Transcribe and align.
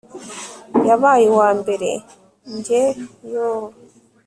yabaye 0.87 1.25
uwambere 1.33 1.91
Njye 2.55 2.83
yooo 3.31 3.67